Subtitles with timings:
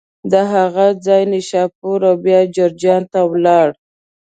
[0.31, 3.67] له هغه ځایه نشاپور او بیا جرجان ته ولاړ.